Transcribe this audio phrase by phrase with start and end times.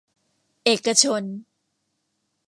[0.65, 1.23] เอกชน